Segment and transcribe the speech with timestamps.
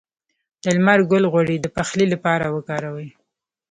[0.63, 3.09] د لمر ګل غوړي د پخلي لپاره وکاروئ